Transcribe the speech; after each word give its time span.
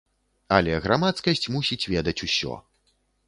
Але 0.55 0.73
грамадскасць 0.85 1.45
мусіць 1.55 1.79
ведаць 1.93 2.17
усё. 2.31 2.57